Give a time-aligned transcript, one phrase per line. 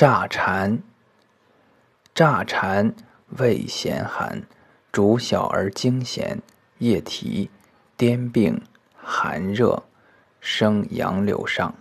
[0.00, 0.82] 乍蝉，
[2.14, 2.94] 乍蝉
[3.36, 4.46] 味咸寒，
[4.90, 6.38] 主小儿惊痫、
[6.78, 7.50] 夜啼、
[7.98, 8.62] 癫病、
[8.96, 9.82] 寒热，
[10.40, 11.74] 生杨柳上。